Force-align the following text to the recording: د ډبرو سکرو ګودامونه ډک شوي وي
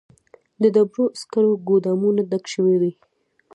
د 0.61 0.63
ډبرو 0.75 1.03
سکرو 1.21 1.51
ګودامونه 1.67 2.21
ډک 2.29 2.43
شوي 2.53 2.75
وي 2.81 2.91